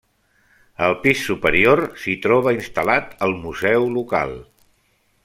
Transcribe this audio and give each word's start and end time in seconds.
Al 0.85 0.95
pis 1.03 1.19
superior 1.27 1.83
s'hi 2.05 2.15
troba 2.25 2.55
instal·lat 2.57 3.13
el 3.29 3.37
Museu 3.45 3.87
Local. 3.99 4.35